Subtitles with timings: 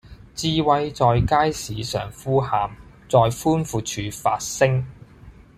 [0.33, 2.67] 智慧在街市上呼喊，
[3.07, 4.83] 在寬闊處發聲